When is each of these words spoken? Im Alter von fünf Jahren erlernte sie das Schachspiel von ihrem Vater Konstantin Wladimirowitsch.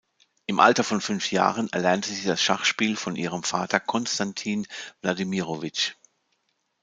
Im 0.47 0.59
Alter 0.59 0.83
von 0.83 0.99
fünf 0.99 1.31
Jahren 1.31 1.71
erlernte 1.71 2.09
sie 2.11 2.25
das 2.25 2.41
Schachspiel 2.41 2.95
von 2.95 3.15
ihrem 3.15 3.43
Vater 3.43 3.79
Konstantin 3.79 4.65
Wladimirowitsch. 5.03 5.91